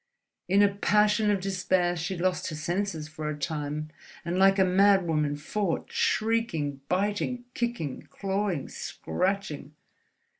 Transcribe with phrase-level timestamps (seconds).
[0.47, 3.91] In a passion of despair, she lost her senses for a time
[4.25, 9.75] and like a madwoman fought, shrieking, biting, kicking, clawing, scratching....